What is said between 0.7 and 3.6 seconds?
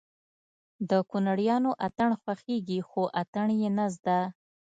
د کونړيانو اتڼ خوښېږي خو اتڼ